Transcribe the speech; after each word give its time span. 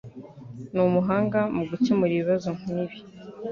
Ni 0.73 0.81
umuhanga 0.87 1.39
mu 1.55 1.63
gukemura 1.69 2.11
ibibazo 2.15 2.47
nkibi 2.59 2.97